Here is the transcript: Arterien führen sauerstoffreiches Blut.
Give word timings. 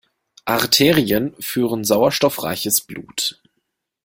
Arterien 0.45 1.35
führen 1.39 1.83
sauerstoffreiches 1.83 2.81
Blut. 2.81 3.39